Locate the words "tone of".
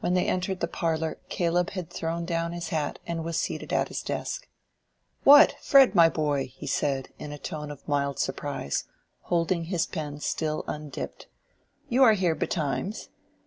7.36-7.86